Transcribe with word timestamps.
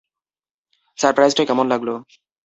সারপ্রাইজটা 0.99 1.43
কেমন 1.49 1.65
লাগল? 1.71 1.89